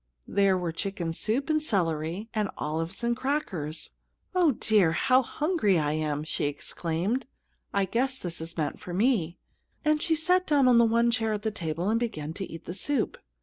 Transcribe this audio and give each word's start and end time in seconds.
There 0.27 0.57
were 0.57 0.71
chicken 0.71 1.13
soup, 1.13 1.47
and 1.47 1.61
celery, 1.61 2.27
and 2.33 2.49
olives, 2.57 3.03
and 3.03 3.15
crackers. 3.15 3.91
"Oh, 4.33 4.53
dear! 4.53 4.93
How 4.93 5.21
hungry 5.21 5.77
I 5.77 5.91
am!" 5.91 6.23
she 6.23 6.45
exclaimed. 6.45 7.27
"I 7.71 7.85
guess 7.85 8.17
this 8.17 8.41
is 8.41 8.57
meant 8.57 8.79
for 8.79 8.95
me;" 8.95 9.37
and 9.85 10.01
she 10.01 10.15
sat 10.15 10.47
down 10.47 10.67
on 10.67 10.79
the 10.79 10.85
one 10.85 11.11
chair 11.11 11.33
at 11.33 11.43
the 11.43 11.51
table 11.51 11.87
and 11.87 11.99
began 11.99 12.33
to 12.33 12.51
eat 12.51 12.65
the 12.65 12.73
soup. 12.73 13.15